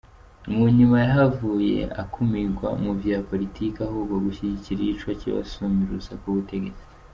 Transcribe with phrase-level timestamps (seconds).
[0.55, 6.83] Munyuma yahavuye akumigwa mu vya politike, ahogwa gushigikira iyicwa c'abasumira urusaku ubutegetsi.